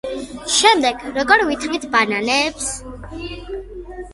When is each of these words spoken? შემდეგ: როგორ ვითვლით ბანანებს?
შემდეგ: 0.53 1.03
როგორ 1.17 1.43
ვითვლით 1.49 1.85
ბანანებს? 1.97 2.73